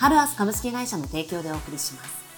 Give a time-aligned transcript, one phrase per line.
[0.00, 2.29] ハルアス株式会社の提供でお送りします。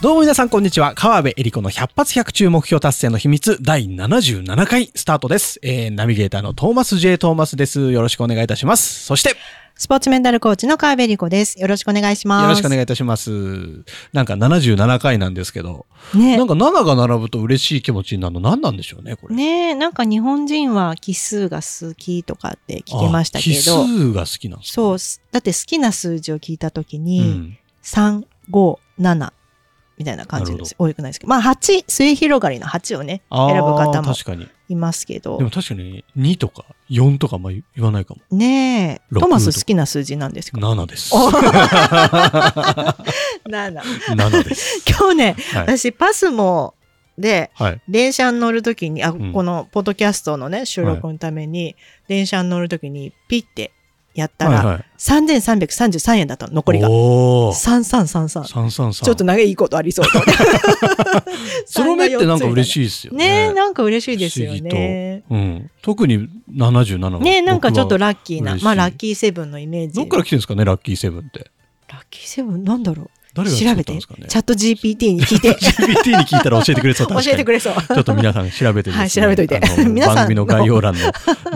[0.00, 0.94] どうも皆さんこんにちは。
[0.94, 5.58] 川辺恵里子の100発100中目標達成の秘密第77回スタートです。
[5.60, 7.18] えー、ナビゲーターのトーマス J.
[7.18, 7.90] トーマスです。
[7.90, 9.04] よろしくお願いいたします。
[9.04, 9.34] そして、よ
[9.74, 11.60] スポーツメンタルコーチの川辺理子です。
[11.60, 12.48] よろしくお願いします。
[12.48, 13.82] ろしくお願いいたします。
[14.12, 15.84] なんか77回なんですけど、
[16.14, 19.34] ねなんか7が並ぶと嬉しい気持ちになるの何なんでしょうね、これ。
[19.34, 24.74] ねえ、なんか日本人は奇数が好きとかって聞きましたけあど、奇数が好きなんですか？
[24.74, 27.58] そう、すだって好きな数字を聞いたときうに、ん。
[27.82, 29.32] 3、5、7
[29.98, 30.74] みたいな感じです。
[30.78, 34.14] 多くないですけど、まあ8、末広がりの8をね、あ選ぶ方も。
[34.70, 38.20] いますけどでも、確かに2とか4とかま言わないかも。
[38.36, 41.14] ねえ、六トマス好きな数字なんですか？7です。
[41.14, 42.94] お ?7。
[44.14, 44.84] 7です。
[44.88, 45.78] 今日ね、はい。
[45.78, 46.74] 私パスモ
[47.16, 47.80] で、はい。
[47.88, 51.74] 電車に乗るときに、あ、んこのポッドキャストのね、収録のために、
[52.06, 53.72] 電車に乗るときにピッて
[54.20, 54.84] やったら、はいはい。
[54.98, 56.90] 3333円だったの、残りが。
[56.90, 57.80] おー。
[57.80, 58.42] 3333。
[58.44, 59.04] 333。
[59.04, 60.06] ちょっと長いいことありそう。
[61.66, 63.18] その目ってなんか嬉しいですよね。
[63.18, 65.22] ねえ、なんか嬉しいですよね。
[65.30, 65.70] うん。
[65.82, 69.94] 特に77はねえ、なんかちょっとラッキーな、まあラッキーセブンのイメージ。
[69.94, 71.50] どっから来てるんですかね、ラッキーセブンって。
[71.88, 72.64] ラッキーセブン？
[72.64, 73.92] なんだろう誰が調べて。
[73.92, 74.00] ね。
[74.00, 75.54] チャット GPT に聞いて。
[75.54, 77.06] GPT に聞いたら教えてくれそう。
[77.08, 77.74] 教えてくれそう。
[77.74, 78.96] ちょっと皆さん調べてね。
[78.96, 81.00] はい調べといて 皆さん番組の概要欄の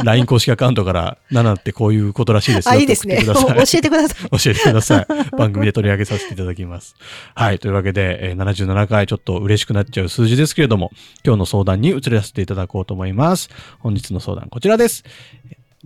[0.05, 2.72] LINE 公式アカウントから、7ってこういうことらしいですよ。
[2.72, 3.24] あ、いいですね。
[3.24, 4.30] 教えてください。
[4.39, 5.06] 教えてください。
[5.36, 6.94] 番組で取り上げさせていただきます。
[7.34, 7.58] はい。
[7.58, 10.91] というわけで、えー77回ちょっと嬉しくなっちゃう数字ですけれども、
[11.24, 13.50] 今日の相談に移らせていただこうと思います。
[13.80, 15.05] 本日の相談こちらです。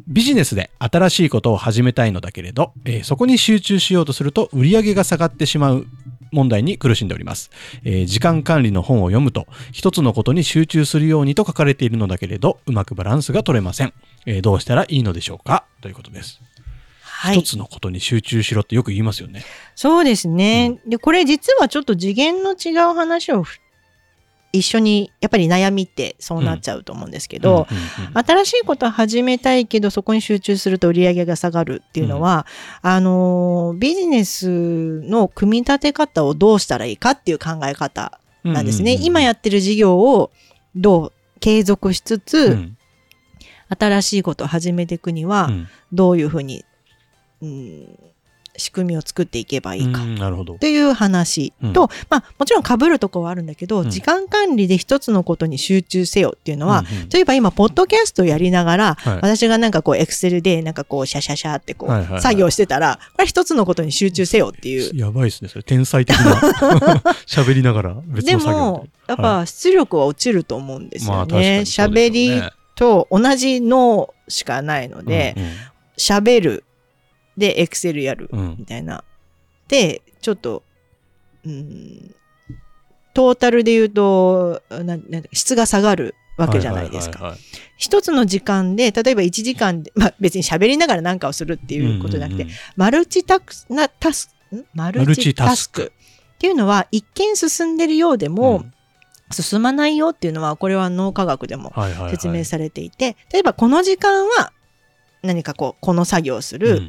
[0.06, 5.86] ビジネスで新しいことを始めたいのだけれど、えーそこに集中しようとすると売り上げが下がってしまう
[6.32, 7.50] 問題に苦しんでおります。
[7.84, 13.94] えー時間管理の本を読むと、一つのことに集中するようにと書かれているのだけれど、うまくバランスが取れません。
[14.26, 15.64] えーどうしたらいいのでしょうか？
[15.80, 16.42] ということです。
[17.00, 17.52] はい一。
[17.52, 19.44] つのことに集中しろってよく言いますよね。
[19.74, 20.78] そうですね。
[20.86, 23.60] で、これ実はちょっと次元の違う話をふ
[24.52, 32.46] 一緒に、やっぱり悩みってそうなっちゃうと思うんですけど、うんうんうん新しいことを始めたいけど、そこに集中すると売り上げが下がるっていうのは、
[32.80, 38.92] あのー、ビジネスの組み立て方をどうしたらいいかっていう考え方なんですね。
[38.92, 39.06] うんうんうん。
[39.06, 40.30] 今やってる事業を
[40.74, 42.76] どう継続しつつ、うん。
[43.68, 45.68] 新しいことを始めていくにはう、ん。
[45.92, 46.64] どういうふうに、
[47.42, 47.98] うん、
[48.59, 50.59] 仕組みを作っていけばいいかうんなるほどっ。
[50.59, 64.97] ていう話と、まあもちろん被るとこはあるんだけど、うん時間管理で一つのことに集中せよっていうのは、うんうん例えば今、ポッドキャストやりながら、はい私がなんかこう、エクセルでなんかこう、シャシャシャってこう、はいはいはい作業してたら、これ一つのことに集中せよっていう。
[64.97, 65.49] やばいですね。
[65.49, 66.34] それ天才的な
[67.27, 71.61] 喋りながら別での作業も、やっぱ出力は落ちると思うんですよね。
[71.61, 72.43] 喋、しょうねり
[72.75, 75.50] と同じ脳しかないので、うんうん
[75.99, 76.65] 喋、る。
[77.36, 78.28] で、エクセルやる。
[78.32, 79.04] うんみたいな。
[79.69, 80.62] で、ちょっと、
[81.44, 82.14] うん、
[83.14, 85.02] トータルで言うと、ななん
[85.32, 87.36] 質が下がるわけじゃないですか。
[87.76, 94.64] 一つの時間で、例えば1時間で、まあ別に喋りながら何かをするっていうことじゃなくて、うんうんうんマルチタクスなタスク、ん？
[94.75, 95.92] マルチタスク
[96.34, 98.72] っていうのは一見進んでるようでも、うん
[99.32, 101.75] 進まないよっていうのは、これは脳科学でも
[102.10, 104.52] 説明されていて、例えばこの時間は
[105.22, 106.82] 何かこう、この作業をする、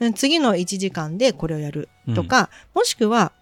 [0.00, 0.14] うん。
[0.14, 3.32] 次の1時間でこれをやるとか、もしくは、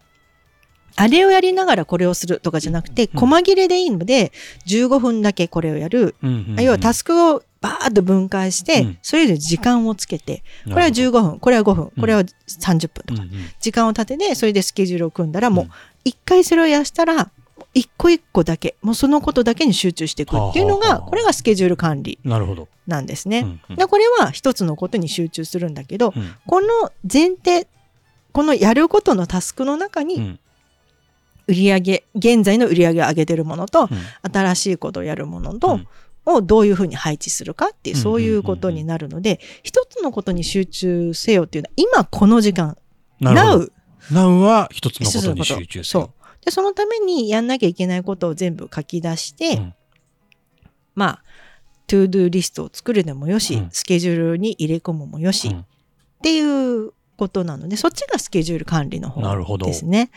[0.97, 3.21] あれをやりながらこれをするとかじゃなくて、うん。
[3.21, 4.33] 細切れでいいので、
[4.67, 6.17] 15分だけこれをやる。
[6.23, 6.65] うんうんうん。
[6.65, 8.99] 要はタスクをバーッと分解して、うん。
[9.03, 11.91] それぞれ時間をつけて、これはなる15分、これは5分、うん。
[12.01, 13.23] これは30分とか、
[13.61, 15.71] 時間を立てて、それでスケジュールを組んだら、もううん
[16.03, 17.31] 一回それをやしたら、
[17.73, 22.69] 一個一個だけ、もうそのことだけに集中していくっていうのが、これがスケジュール管理なるほど。
[22.87, 23.41] なんですね。
[23.41, 23.77] うんうん。
[23.77, 26.35] でこれは一つのことに集中するんだけど、うん。
[26.47, 26.69] この
[27.11, 27.69] 前提、
[28.33, 30.41] このやることのタスクの中に、うん。
[31.47, 33.89] 売り上げ、現在の売り上げを上げてるものと、うん。
[34.33, 35.87] 新しいことをやるものと、うん。
[36.27, 42.77] をどういうふうに配置するかっていう、うんそういうことになるので、一つのことに集中せよっていうのは、今この時間、
[43.21, 43.65] なるほど。
[43.65, 43.71] Now、
[44.13, 46.07] Now は一つのことに集中する。
[46.45, 49.75] で、そのためにやんなきゃいけないことを全部書き出して、うん。
[50.95, 51.23] まあ、
[51.87, 53.69] to-do リストを作るでもよし、うん。
[53.71, 55.59] スケジュールに入れ込むもよし、うん。
[55.61, 55.65] っ
[56.23, 60.11] ていうことなので、そっちがスケジュール管理の方ですね。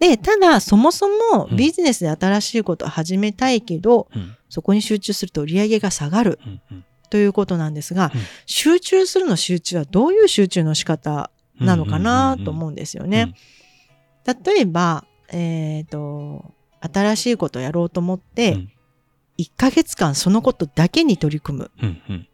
[0.00, 1.56] で、ただ、そもそもうん。
[1.56, 4.36] ビジネスで新しいことを始めたいけど、うん。
[4.48, 6.84] そこに集中すると売り上げが下がるうんうん。
[7.10, 8.20] ということなんですが、うん。
[8.46, 11.30] 集中するの集中はどういう集中の仕方
[11.60, 13.34] なのかなと思ううんですよね。
[14.26, 18.72] 例えば、えっ、と、新しいことをやろうと思って、うん。
[19.38, 21.70] 1ヶ月間そのことだけに取り組む。
[21.80, 22.28] うんうん。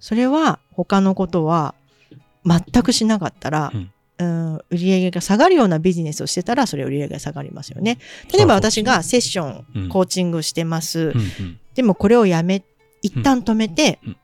[0.00, 1.74] それは他のことは
[2.44, 3.92] 全くしなかったら、うん。
[4.18, 7.98] うん、売り上げが下がるようなビジネスをしてたら、それ売り上げが下がりますよね。
[8.32, 9.86] 例えば私がセッショうん。
[9.86, 11.00] ン、コーチングしてます。
[11.00, 11.60] うんうん。
[11.74, 12.64] でもこれをやめ、
[13.02, 14.16] 一旦止めてうん、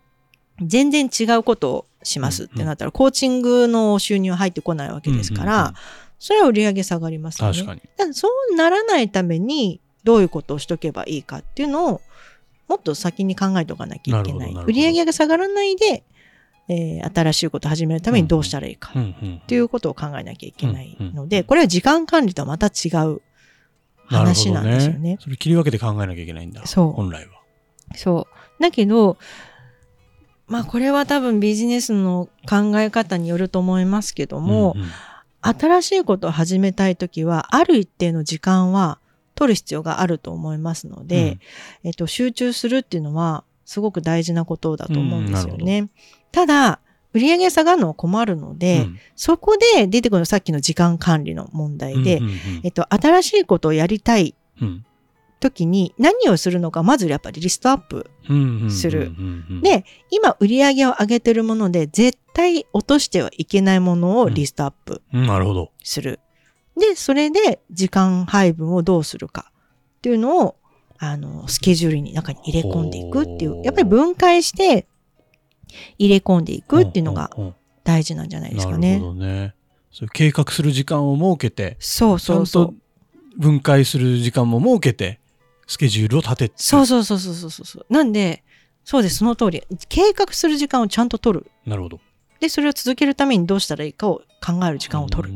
[0.67, 5.75] 全然違うことをしますってなったら、コーチングの収入は入ってこないわけですから、
[6.23, 7.53] それは売り上げ下がりますよね。
[7.53, 7.81] 確かに。
[7.81, 12.01] だからそうならないためにどういうことをしとけばいいかっていうのを
[12.69, 14.55] もっと先に考えておかなきゃいけない。
[14.55, 16.05] 売り上げが下がらないで、
[16.69, 23.21] えー新しいことを始めるためにどうしたらいいかっていうことを考えなきゃいけないので、これは時間管理とはまた違う
[24.07, 25.19] 話なんですよね。
[25.21, 26.65] それ切り分けて考えなきゃいけないんだ。
[26.67, 27.33] そう本来は。
[27.97, 28.29] そ
[28.61, 28.63] う。
[28.63, 29.19] だけど、
[30.47, 34.89] まあこれは多分ビジネスの考え方によると思いますけども、うんうん
[35.43, 38.99] 新しいことを始めたいときは、ある一定の時間は
[39.35, 41.39] 取る必要があると思いますので、
[41.85, 45.65] えっと、集中するっていうのはすごく大事なことだと思うんですようん。
[45.65, 45.89] ね。
[46.31, 46.81] ただ、
[47.13, 48.99] 売り上げ下がるのは困るので、うん。
[49.17, 52.33] そこで出てくるのさっきの時間管理の問題で、うんうん。
[52.63, 54.87] えっと、新しいことをやりたいうん
[55.43, 65.71] 時に何をするのか、まずやっぱりリストアップうんうんするうんうんうんで、今売り上げを上げてるもので、絶対落としてはいけないものをリストアップうんなるほど。
[65.83, 66.21] する。
[66.79, 69.53] で、それで時間配分をどうするか
[69.99, 70.57] っていうのを、
[70.99, 74.87] あの、スケジュールに中に入れ込んでいくっていほうう、やっぱり分解して
[75.99, 77.55] 入れ込んでいくっていうのがうんうんうん
[77.85, 79.55] 大事なんじゃないですかねね。
[79.91, 82.75] そ計画する時間を設けて、そうそうそう。
[83.37, 85.19] 分解する時間も設けて、
[85.67, 86.55] スケジュールを立てて。
[86.57, 87.87] そうそうそうそうそうそう。
[87.89, 88.43] なんで、
[88.85, 89.63] そうです、その通り。
[89.89, 91.51] 計画する時間をちゃんと取る。
[91.67, 92.01] なるほど。
[92.41, 95.35] で、それを続けるためにどうしたらいいかを考える時間を取る。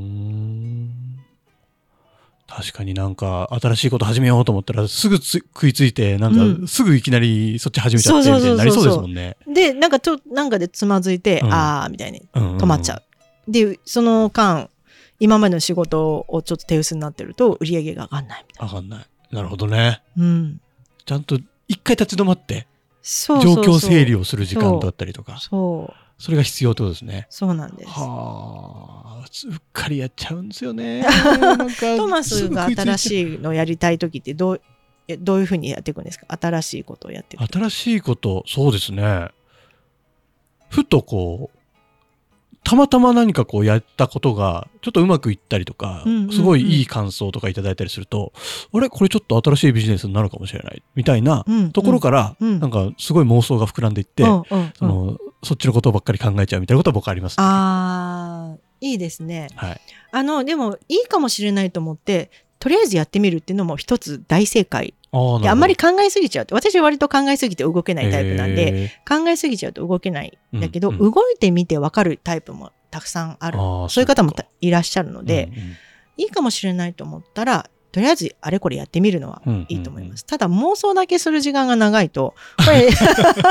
[2.49, 9.37] 確かになんか新しいこと始めようと思ったらすぐつ食いついてなんうんかすぐいきなりそっち始めちゃってみたいになりそうですもんね。
[9.47, 13.03] で、なんかちょっと、なんかでつまずいて、うんあーみたいに止止まっちゃう。
[13.51, 14.71] で、その間、
[15.19, 19.07] 今までの仕事をちょっと手薄になってると、売り上げが上がんないみたいわかんない。
[19.31, 20.03] なるほどね。
[20.17, 20.25] な。
[20.25, 20.61] うん。
[21.05, 21.39] ちゃんと
[21.69, 22.67] 一回立ち止まって
[23.03, 25.95] 状況整理をする時間だったりとか、そう。
[26.19, 27.27] それが必要ってことですね。
[27.29, 27.91] そうなんです。
[27.91, 31.05] はあ、うっかりやっちゃうんですよね。
[31.99, 32.99] トマスが新い。
[32.99, 34.61] しいのやりたい時ってどう、
[35.09, 36.27] えどういうふうにやっていくんですか？
[36.41, 37.37] 新しいことをやって。
[37.37, 39.29] 新しいこと、そうですね。
[40.71, 41.56] ふとこう、
[42.69, 46.03] たまたま何かこうやったことが、ちょっとうまくいったりとか、
[46.33, 48.33] すごいいい感想とかいただいたりすると、
[48.75, 48.89] あれ？
[48.89, 50.83] これちょっと新しいビジネスになるかもしれない。
[50.97, 54.45] みたいなうんところから、うんなんかすごい妄想が膨らんでいって、そ
[54.81, 57.37] の、そっちのことばっかり考えちゃうみたいなことは僕あります、ね。
[57.47, 59.47] あーいいですね。
[59.55, 59.81] はい。
[60.11, 64.93] あの、でも、いいかもしれないと思って、とりあえずやってみるっていうのも一つ大正解。
[65.17, 66.55] あであんまり考えすぎちゃうって。
[66.55, 73.59] 私は割と考えすぎて動けないタイプなんで、へ考えすぎちゃうと動けないんだけど、うんうん動いてみて分かるタイプもたくさんある。
[73.59, 75.77] そういう方もいらっしゃるので、うんうん
[76.19, 80.25] いいかもしれないと思ったら、とりあえずあれこれやってみるのはうんうんうんいいと思います。
[80.25, 82.89] ただ妄想だけする時間が長いと、これ、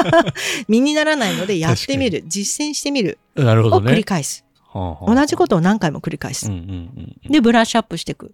[0.68, 3.92] 身にならないのでやってみる、実践してみるをなるほどね。
[3.92, 4.46] 繰り返す。
[4.72, 6.54] はあはあ同じことを何回も繰り返すうん。
[6.54, 8.34] うんうんうんで、ブラッシュアップしていく。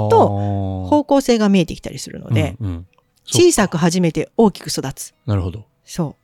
[0.00, 2.86] はあと方向性が見えてきたりするので、うんうん
[3.28, 5.12] 小さく始めて大きく育つ。
[5.26, 5.64] なるほど。
[5.84, 6.14] そ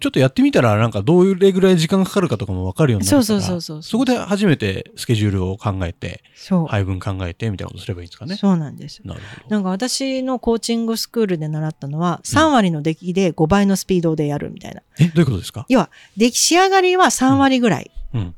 [0.00, 3.02] ちょっとやってみたら、なんかどうれぐらい時間かかるかとかも分かるようう。
[3.04, 3.82] になるからそうそうそうそう。
[3.84, 6.66] そこで初めてスケジュールを考えて、そう。
[6.66, 8.34] 配分考えてみたいなことすればいいんですかね。
[8.34, 9.00] そうなんです。
[9.04, 9.54] なるほど。
[9.54, 14.82] なんか私のコーチングスクールで習ったのは、3割の出来で5倍のスピードでやるみたいな。
[14.98, 15.64] え、どういうことですか？
[16.16, 17.92] 出来仕上がりは3割ぐらい。
[18.14, 18.34] うん。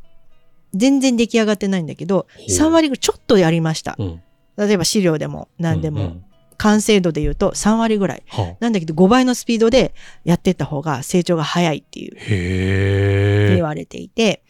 [0.75, 3.97] 全然出来上がってないんだけど、ほう3割ぐらいちょっとやりました。
[3.99, 4.23] うん。
[4.61, 6.25] 例えば資料でも何でも、うんうん。
[6.59, 8.23] 完成度で言うと3割ぐらい。
[8.29, 8.57] はあ。
[8.61, 12.17] なんだけど5倍のスピードでやっていった方が成長が早いっていう。
[12.17, 13.55] へえ。
[13.55, 14.43] 言われていて、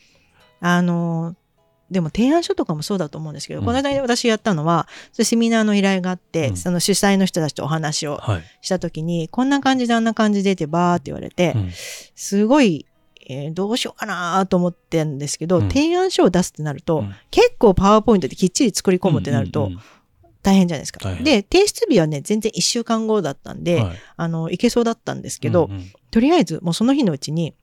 [0.61, 1.37] あの、
[1.89, 3.67] でも提案書とかもそうだと思うんですけど、うん。
[3.67, 6.57] この間私やったのは、セミナーの依頼があって、うん。
[6.57, 8.43] その主催の人たちとお話をはい。
[8.61, 11.71] したときに、こんな感じであんな感じでってバーって言われて、うん。
[12.17, 12.87] すごい、
[13.29, 15.69] えーどうしようかなと思ってんですけど、うん。
[15.69, 17.15] 提案書を出すってなると、うん。
[17.31, 19.81] 結構パワーポイントできっちり作り込むってなるとうんうん
[20.43, 21.15] 大変じゃないですか。
[21.23, 23.97] で、提出日はね、全然1週間後だったんで、うんはい。
[24.17, 25.93] あの、いけそうだったんですけど、うんうん。
[26.11, 27.55] とりあえずもうその日のうちに、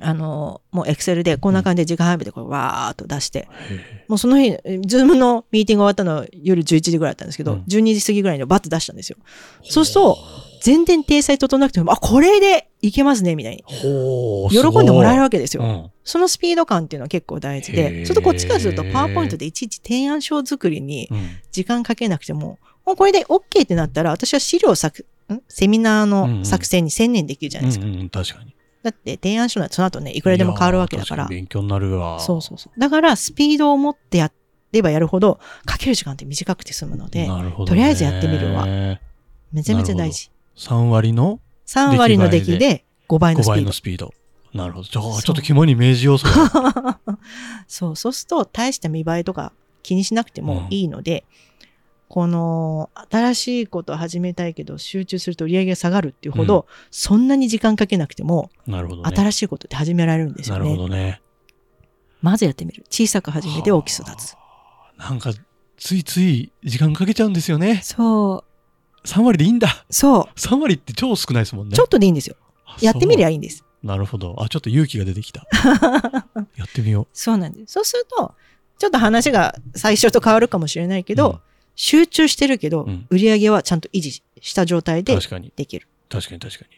[0.00, 4.50] あの、もうエクセルでこんな感じで時間配分でこうわーっと出して、へもうその日、
[4.86, 7.64] ズームのミーティング終わったの夜11時ぐらいだったんですけど、うん。
[7.68, 9.16] 12時過ぎぐらいにバッと出したんですよ。
[9.62, 10.18] ーそうすると、
[10.60, 13.64] 全然体裁整わなくても、あ、これでいけますね、みたいに。
[14.50, 15.90] 喜んでもらえるわわけですよ。
[16.04, 21.16] そのスピード感っていうのは結構大事へで、ーそれとこっちからすると、パワーポイントでいちいち提案書作りにうん。
[21.16, 25.40] うん時間かけなくても、もうこれで OK ってなったら、私は資料作、ん？
[25.48, 27.86] セミナーの作成に専念できるじゃないですか。
[27.86, 28.54] うんうん、確かに。
[28.82, 31.34] だって提案書はその後ね、いくらでも変わるわけだからいやー確。
[31.34, 32.20] に勉強になるわ。
[32.20, 32.80] そうそうそう。
[32.80, 34.32] だから、スピードを持ってや
[34.72, 38.64] ればやるほど、かける時間って短くて済むので、なるほどねとりあえずやってみるわ
[39.52, 40.30] めちゃめちゃ大事。
[40.60, 43.66] 3割の3割の出来で5倍の5倍スピード。
[43.66, 44.14] のスピード。
[44.52, 44.84] なるほど。
[44.86, 47.00] じゃあ、そうちょっと肝に明示要素が。
[47.66, 49.52] そう、そうすると、大した見栄えとか
[49.82, 51.24] 気にしなくてもいいので、
[52.08, 59.16] この、新しいことを始めたいけど、集中すると売り上げが下がるっていうほど、そんなに時間かけなくても、なるほどね。
[59.16, 60.76] 新しいことって始められるんですよなるほね。
[60.76, 61.22] どね。
[62.20, 62.84] まずやってみる。
[62.90, 64.34] 小さく始めて大きく育つ。
[64.98, 65.32] なんか、
[65.78, 67.80] ついつい時間かけちゃうんですよね。
[67.82, 68.49] そう、
[69.04, 69.84] 3割でいいんだ。
[69.90, 71.70] そ3割って超少ないですもんう。
[71.70, 71.76] ね。
[71.76, 72.36] ちょっとでいいんですよ。
[72.66, 73.64] あやってみりゃいいんです。
[73.82, 74.36] なるほど。
[74.38, 75.46] あ、ちょっと勇気が出てきた。
[76.56, 77.72] やってみよそうなんです。
[77.72, 78.34] そうすると、
[78.78, 81.38] ちょっと話が最初と変わるかもしれないけど、うん
[81.76, 85.02] 集中してるけど、うん売り上げはちゃんと維持した状態う。
[85.02, 85.50] で確かに。
[85.56, 85.88] できる。
[86.10, 86.76] 確かに確かに。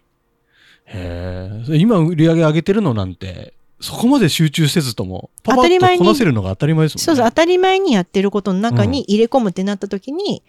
[0.86, 1.76] へえ。
[1.76, 7.04] 今売り上げ上げてるのなんて、そこまで集中せずとも、パパッとこなせるのが当たり前ですもんね。
[7.04, 10.44] そうそう、当たり前にやってることの中に入れ込むってなった時に、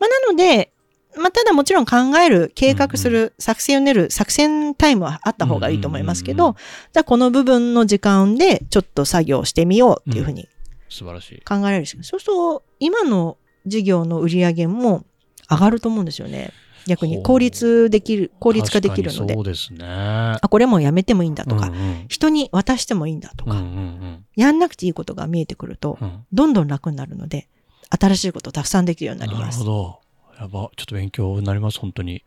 [0.00, 0.71] まあなので、
[1.16, 6.56] まあただもちろん考える、計画する、作戦を練る、作戦タイムはあった方がいいと思いますけどうんうんうん、
[6.92, 10.48] じゃあこの部分の時間でちょっと作業してみようっていうふうに
[10.88, 11.42] 素晴らしい。
[11.44, 15.04] 考えられるし、そうすると今の事業の売り上げも
[15.50, 16.52] 上がると思うんですよね。
[16.86, 19.40] 逆に効率できる、効率化できるのでそ。
[19.40, 19.84] うですね。
[19.84, 27.48] あ、これもうやめてもいいんだとか、うんうん人に渡してもいいんだとか、うんうんやんなくていいことが見えてくると、うんうんどんどん楽になるので、
[27.90, 29.76] 新しいことをたくさんできるようになりますなるほ。
[29.76, 30.00] ど。
[30.38, 30.50] やば。
[30.50, 32.24] ちょっと勉強になります、本当に。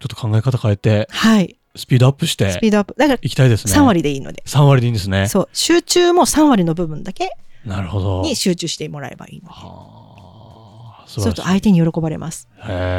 [0.00, 1.56] ちょっと考え方変えて、はい。
[1.74, 2.94] スピードアップしてスピードアップ。
[2.98, 3.72] だからいきたいですね。
[3.72, 4.42] 3割でいいので。
[4.46, 5.28] 3割でいいんですね。
[5.28, 5.48] そう。
[5.52, 7.30] 集中も3割の部分だけ
[7.64, 8.22] なるほど。
[8.22, 9.54] に集中してもらえばいいので。
[9.54, 11.04] はあ。
[11.06, 12.48] そうすると相手に喜ばれます。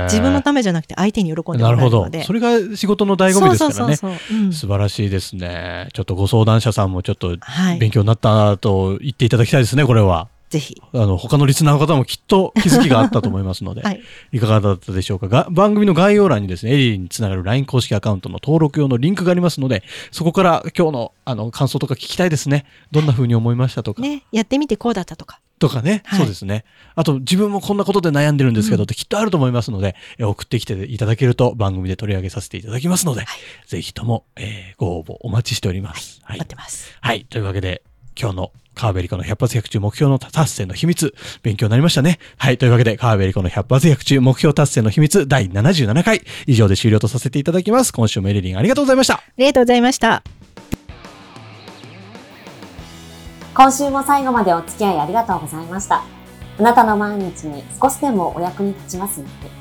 [0.05, 2.23] 自分のためじゃなくて相手に喜んでもなるほどらえるので。。
[2.23, 3.95] それが仕事の醍醐味ですからね。
[3.95, 5.89] そうそうそう素晴らしいですね。
[5.93, 7.79] ちょっとご相談者さんもちょっとはい。
[7.79, 10.29] 勉強になったと言っていただきたいですね、これは。
[10.53, 10.79] ぜひ。
[10.93, 14.01] あの、他のリスナーの方もきっと気づきがあったと思いますので、はい。
[14.31, 22.65] いかがだったでしょうかが番組の概要欄にですね、エリーにつながる LINE 公式アカウントの登録用のリンクがありますので、そこから今日のあの感想とか聞きたいですね。
[22.91, 24.23] どんな風に思いましたとか、ね。
[24.31, 25.39] やってみてこうだったとか。
[25.57, 26.65] とかね、はいそうですね。
[26.93, 33.25] あと、自分もこんなことで悩んでるんですけど、ってきっとあると思いますので、え送ってきていただけると番組で取り上げさせていただきますので、
[33.65, 36.19] ぜひとも、えーご応募お待ちしております。
[36.23, 36.97] はい待ってます。
[36.99, 37.25] はい。
[37.25, 37.81] というわけで、
[38.19, 42.19] 今日のカーベリコの100発100中目標の達成の秘密、勉強になりましたね。
[42.37, 42.57] はい。
[42.57, 47.93] というわけで、カーベリコの100発100中目標達成の秘密第77回、以上で終了とさせていただきます。
[47.93, 49.15] 今週もエリリンありがとうございました。
[49.15, 50.23] ありがとうございました。
[53.55, 56.03] 今週も最後までお付き合いありがとうございました。
[56.59, 59.51] あなたの毎日に少しでもお役に立ちますように。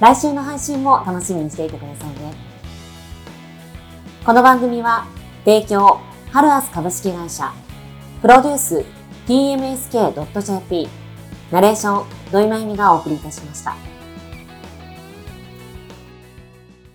[0.00, 2.32] 来週の配信も楽しみにしていてくださいね。
[4.24, 5.06] この番組は、
[5.44, 7.52] 提供、ハルアス株式会社、
[8.20, 8.84] プロデュース、
[9.28, 10.88] tmsk.jp、
[11.52, 13.76] ナレーション、土井まゆみがお送りいたしました。